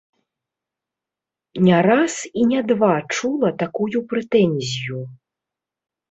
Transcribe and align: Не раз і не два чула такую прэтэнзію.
Не 1.65 1.77
раз 1.87 2.13
і 2.43 2.45
не 2.51 2.61
два 2.71 2.89
чула 3.17 3.49
такую 3.63 4.01
прэтэнзію. 4.13 4.99